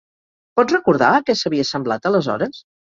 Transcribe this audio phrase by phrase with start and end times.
[0.59, 2.69] Pots recordar a què s'havia semblat aleshores?